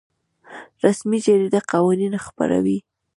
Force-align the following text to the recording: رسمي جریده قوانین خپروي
رسمي 0.85 1.17
جریده 1.25 1.59
قوانین 1.71 2.13
خپروي 2.25 2.77